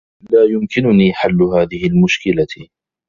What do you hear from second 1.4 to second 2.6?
هذه المشكلة.